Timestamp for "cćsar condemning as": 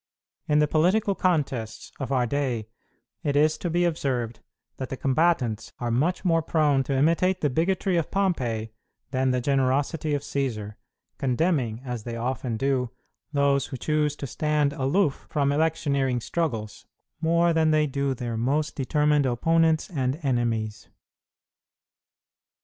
10.23-12.01